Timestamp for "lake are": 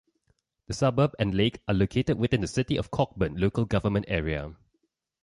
1.35-1.75